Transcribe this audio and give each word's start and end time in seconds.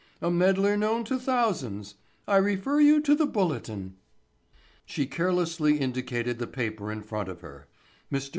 "A 0.19 0.31
meddler 0.31 0.75
known 0.75 1.03
to 1.03 1.19
thousands. 1.19 1.93
I 2.27 2.37
refer 2.37 2.79
you 2.79 3.01
to 3.01 3.13
the 3.13 3.27
Bulletin." 3.27 3.97
She 4.83 5.05
carelessly 5.05 5.77
indicated 5.77 6.39
the 6.39 6.47
paper 6.47 6.91
in 6.91 7.03
front 7.03 7.29
of 7.29 7.41
her. 7.41 7.67
Mr. 8.11 8.29